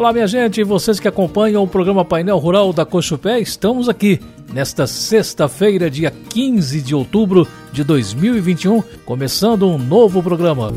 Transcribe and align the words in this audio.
Olá, 0.00 0.14
minha 0.14 0.26
gente, 0.26 0.64
vocês 0.64 0.98
que 0.98 1.06
acompanham 1.06 1.62
o 1.62 1.68
programa 1.68 2.06
Painel 2.06 2.38
Rural 2.38 2.72
da 2.72 2.86
Cochupé, 2.86 3.38
estamos 3.38 3.86
aqui 3.86 4.18
nesta 4.50 4.86
sexta-feira, 4.86 5.90
dia 5.90 6.10
15 6.10 6.80
de 6.80 6.94
outubro 6.94 7.46
de 7.70 7.84
2021, 7.84 8.82
começando 9.04 9.68
um 9.68 9.76
novo 9.76 10.22
programa. 10.22 10.72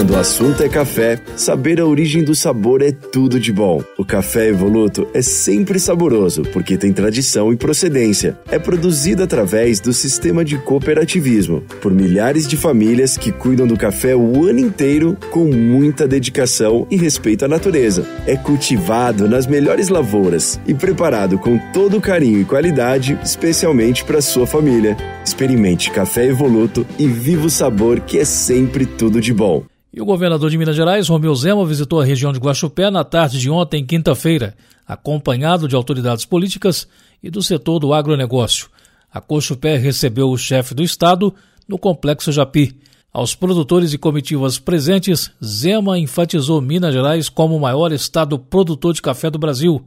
Quando 0.00 0.14
o 0.14 0.18
assunto 0.18 0.62
é 0.62 0.68
café, 0.70 1.20
saber 1.36 1.78
a 1.78 1.84
origem 1.84 2.24
do 2.24 2.34
sabor 2.34 2.80
é 2.80 2.90
tudo 2.90 3.38
de 3.38 3.52
bom. 3.52 3.84
O 3.98 4.04
café 4.04 4.48
Evoluto 4.48 5.06
é 5.12 5.20
sempre 5.20 5.78
saboroso 5.78 6.40
porque 6.54 6.78
tem 6.78 6.90
tradição 6.90 7.52
e 7.52 7.56
procedência. 7.56 8.38
É 8.50 8.58
produzido 8.58 9.22
através 9.22 9.78
do 9.78 9.92
sistema 9.92 10.42
de 10.42 10.56
cooperativismo 10.56 11.60
por 11.82 11.92
milhares 11.92 12.48
de 12.48 12.56
famílias 12.56 13.18
que 13.18 13.30
cuidam 13.30 13.66
do 13.66 13.76
café 13.76 14.16
o 14.16 14.46
ano 14.46 14.60
inteiro 14.60 15.18
com 15.30 15.44
muita 15.44 16.08
dedicação 16.08 16.86
e 16.90 16.96
respeito 16.96 17.44
à 17.44 17.48
natureza. 17.48 18.08
É 18.26 18.38
cultivado 18.38 19.28
nas 19.28 19.46
melhores 19.46 19.90
lavouras 19.90 20.58
e 20.66 20.72
preparado 20.72 21.38
com 21.38 21.58
todo 21.74 22.00
carinho 22.00 22.40
e 22.40 22.44
qualidade, 22.46 23.18
especialmente 23.22 24.02
para 24.02 24.22
sua 24.22 24.46
família. 24.46 24.96
Experimente 25.22 25.90
café 25.90 26.26
Evoluto 26.26 26.86
e 26.98 27.06
viva 27.06 27.44
o 27.44 27.50
sabor 27.50 28.00
que 28.00 28.18
é 28.18 28.24
sempre 28.24 28.86
tudo 28.86 29.20
de 29.20 29.34
bom. 29.34 29.69
E 29.92 30.00
o 30.00 30.04
governador 30.04 30.48
de 30.50 30.56
Minas 30.56 30.76
Gerais, 30.76 31.08
Romeu 31.08 31.34
Zema, 31.34 31.66
visitou 31.66 32.00
a 32.00 32.04
região 32.04 32.32
de 32.32 32.38
Guaxupé 32.38 32.90
na 32.92 33.02
tarde 33.02 33.40
de 33.40 33.50
ontem, 33.50 33.84
quinta-feira, 33.84 34.54
acompanhado 34.86 35.66
de 35.66 35.74
autoridades 35.74 36.24
políticas 36.24 36.86
e 37.20 37.28
do 37.28 37.42
setor 37.42 37.80
do 37.80 37.92
agronegócio. 37.92 38.68
A 39.12 39.20
Cochupé 39.20 39.76
recebeu 39.76 40.30
o 40.30 40.38
chefe 40.38 40.74
do 40.74 40.82
Estado 40.84 41.34
no 41.66 41.76
Complexo 41.76 42.30
Japi. 42.30 42.76
Aos 43.12 43.34
produtores 43.34 43.92
e 43.92 43.98
comitivas 43.98 44.60
presentes, 44.60 45.32
Zema 45.44 45.98
enfatizou 45.98 46.60
Minas 46.60 46.94
Gerais 46.94 47.28
como 47.28 47.56
o 47.56 47.60
maior 47.60 47.90
estado 47.90 48.38
produtor 48.38 48.94
de 48.94 49.02
café 49.02 49.28
do 49.28 49.40
Brasil 49.40 49.84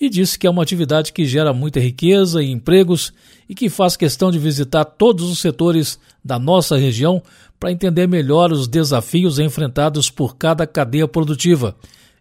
e 0.00 0.08
disse 0.08 0.38
que 0.38 0.46
é 0.46 0.50
uma 0.50 0.62
atividade 0.62 1.12
que 1.12 1.26
gera 1.26 1.52
muita 1.52 1.78
riqueza 1.78 2.42
e 2.42 2.50
empregos 2.50 3.12
e 3.48 3.54
que 3.54 3.68
faz 3.68 3.96
questão 3.96 4.30
de 4.30 4.38
visitar 4.38 4.84
todos 4.84 5.28
os 5.28 5.38
setores 5.38 5.98
da 6.24 6.38
nossa 6.38 6.76
região 6.76 7.22
para 7.58 7.70
entender 7.70 8.06
melhor 8.06 8.50
os 8.50 8.66
desafios 8.66 9.38
enfrentados 9.38 10.08
por 10.08 10.36
cada 10.36 10.66
cadeia 10.66 11.06
produtiva. 11.06 11.76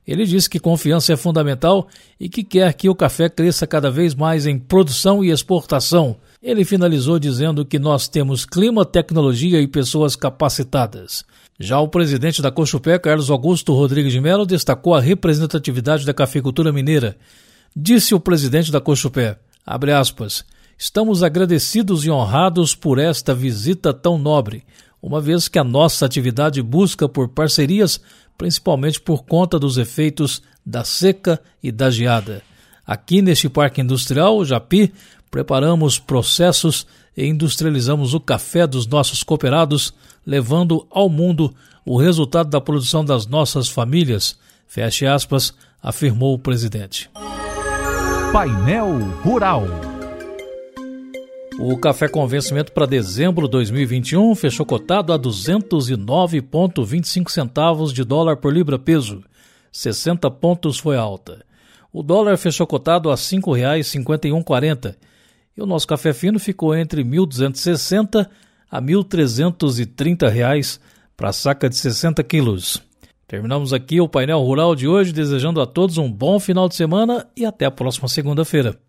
Ele 0.05 0.25
disse 0.25 0.49
que 0.49 0.59
confiança 0.59 1.13
é 1.13 1.15
fundamental 1.15 1.87
e 2.19 2.27
que 2.27 2.43
quer 2.43 2.73
que 2.73 2.89
o 2.89 2.95
café 2.95 3.29
cresça 3.29 3.67
cada 3.67 3.91
vez 3.91 4.15
mais 4.15 4.45
em 4.45 4.57
produção 4.57 5.23
e 5.23 5.29
exportação. 5.29 6.17
Ele 6.41 6.65
finalizou 6.65 7.19
dizendo 7.19 7.63
que 7.63 7.77
nós 7.77 8.07
temos 8.07 8.43
clima, 8.43 8.83
tecnologia 8.83 9.61
e 9.61 9.67
pessoas 9.67 10.15
capacitadas. 10.15 11.23
Já 11.59 11.79
o 11.79 11.87
presidente 11.87 12.41
da 12.41 12.49
Cochupé, 12.49 12.97
Carlos 12.97 13.29
Augusto 13.29 13.73
Rodrigues 13.73 14.11
de 14.11 14.19
Mello, 14.19 14.45
destacou 14.45 14.95
a 14.95 15.01
representatividade 15.01 16.05
da 16.05 16.13
cafeicultura 16.13 16.73
mineira. 16.73 17.15
Disse 17.75 18.15
o 18.15 18.19
presidente 18.19 18.71
da 18.71 18.81
Cochupé, 18.81 19.37
abre 19.65 19.91
aspas, 19.91 20.43
estamos 20.77 21.23
agradecidos 21.23 22.05
e 22.05 22.09
honrados 22.09 22.75
por 22.75 22.99
esta 22.99 23.33
visita 23.33 23.93
tão 23.93 24.17
nobre 24.17 24.65
uma 25.01 25.21
vez 25.21 25.47
que 25.47 25.57
a 25.57 25.63
nossa 25.63 26.05
atividade 26.05 26.61
busca 26.61 27.07
por 27.07 27.29
parcerias, 27.29 28.01
principalmente 28.37 28.99
por 28.99 29.23
conta 29.23 29.57
dos 29.57 29.77
efeitos 29.77 30.41
da 30.65 30.83
seca 30.83 31.41
e 31.63 31.71
da 31.71 31.89
geada. 31.89 32.41
Aqui 32.85 33.21
neste 33.21 33.47
Parque 33.47 33.81
Industrial, 33.81 34.37
o 34.37 34.45
Japi, 34.45 34.93
preparamos 35.31 35.99
processos 35.99 36.85
e 37.15 37.25
industrializamos 37.25 38.13
o 38.13 38.19
café 38.19 38.65
dos 38.65 38.87
nossos 38.87 39.23
cooperados, 39.23 39.93
levando 40.25 40.85
ao 40.89 41.09
mundo 41.09 41.53
o 41.85 41.97
resultado 41.97 42.49
da 42.49 42.59
produção 42.59 43.03
das 43.03 43.25
nossas 43.25 43.69
famílias, 43.69 44.37
feche 44.67 45.05
aspas, 45.05 45.53
afirmou 45.81 46.33
o 46.33 46.39
presidente. 46.39 47.09
Painel 48.31 48.99
Rural 49.23 49.65
o 51.61 51.77
café 51.77 52.07
com 52.07 52.25
vencimento 52.25 52.71
para 52.71 52.85
dezembro 52.85 53.47
de 53.47 53.51
2021 53.51 54.33
fechou 54.33 54.65
cotado 54.65 55.11
a 55.11 55.19
209,25 55.19 57.29
centavos 57.29 57.91
de 57.91 58.05
dólar 58.05 58.37
por 58.37 58.53
libra 58.53 58.79
peso. 58.79 59.21
60 59.69 60.31
pontos 60.31 60.79
foi 60.79 60.95
alta. 60.95 61.43
O 61.91 62.01
dólar 62.01 62.37
fechou 62.37 62.65
cotado 62.65 63.09
a 63.09 63.15
R$ 63.15 63.19
5,5140 63.19 64.95
e 65.57 65.61
o 65.61 65.65
nosso 65.65 65.85
café 65.85 66.13
fino 66.13 66.39
ficou 66.39 66.73
entre 66.73 67.03
R$ 67.03 67.09
1.260 67.09 68.25
a 68.71 68.81
1.330 68.81 70.29
reais 70.29 70.79
para 71.17 71.33
saca 71.33 71.67
de 71.67 71.75
60 71.75 72.23
quilos. 72.23 72.81
Terminamos 73.29 73.73
aqui 73.73 74.01
o 74.01 74.09
painel 74.09 74.41
rural 74.41 74.73
de 74.73 74.87
hoje, 74.87 75.13
desejando 75.13 75.61
a 75.61 75.67
todos 75.67 75.99
um 75.99 76.11
bom 76.11 76.39
final 76.39 76.67
de 76.67 76.73
semana 76.73 77.27
e 77.37 77.45
até 77.45 77.63
a 77.63 77.69
próxima 77.69 78.07
segunda-feira. 78.07 78.79